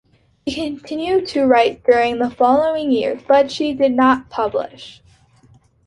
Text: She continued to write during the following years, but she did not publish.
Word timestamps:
She 0.47 0.55
continued 0.55 1.27
to 1.27 1.45
write 1.45 1.83
during 1.83 2.17
the 2.17 2.31
following 2.31 2.89
years, 2.91 3.21
but 3.27 3.51
she 3.51 3.71
did 3.75 3.91
not 3.91 4.31
publish. 4.31 4.99